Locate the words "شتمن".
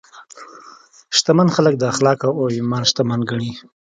1.17-1.47, 2.89-3.19